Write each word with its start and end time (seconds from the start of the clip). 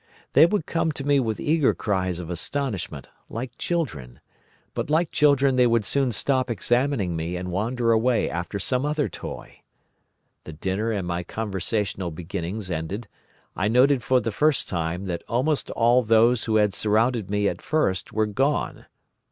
They 0.33 0.47
would 0.47 0.65
come 0.65 0.91
to 0.93 1.03
me 1.05 1.19
with 1.19 1.39
eager 1.39 1.75
cries 1.75 2.17
of 2.17 2.31
astonishment, 2.31 3.09
like 3.29 3.55
children, 3.59 4.19
but, 4.73 4.89
like 4.89 5.11
children 5.11 5.57
they 5.57 5.67
would 5.67 5.85
soon 5.85 6.11
stop 6.11 6.49
examining 6.49 7.15
me, 7.15 7.35
and 7.35 7.51
wander 7.51 7.91
away 7.91 8.27
after 8.27 8.57
some 8.57 8.83
other 8.83 9.07
toy. 9.07 9.61
The 10.43 10.53
dinner 10.53 10.91
and 10.91 11.05
my 11.07 11.21
conversational 11.21 12.09
beginnings 12.09 12.71
ended, 12.71 13.07
I 13.55 13.67
noted 13.67 14.01
for 14.01 14.19
the 14.19 14.31
first 14.31 14.67
time 14.67 15.05
that 15.05 15.23
almost 15.27 15.69
all 15.69 16.01
those 16.01 16.45
who 16.45 16.55
had 16.55 16.73
surrounded 16.73 17.29
me 17.29 17.47
at 17.47 17.61
first 17.61 18.11
were 18.11 18.25
gone. 18.25 18.87